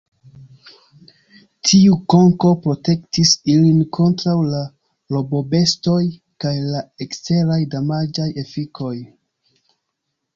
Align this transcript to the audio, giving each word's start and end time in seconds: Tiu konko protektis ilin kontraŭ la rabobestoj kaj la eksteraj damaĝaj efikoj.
Tiu 1.71 1.97
konko 2.13 2.53
protektis 2.63 3.33
ilin 3.55 3.83
kontraŭ 3.97 4.33
la 4.53 4.61
rabobestoj 5.17 5.99
kaj 6.45 6.55
la 6.71 6.81
eksteraj 7.07 7.59
damaĝaj 7.75 8.27
efikoj. 8.45 8.95